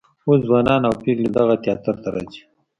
[0.27, 2.41] اوس ځوانان او پیغلې دغه تیاتر ته راځي.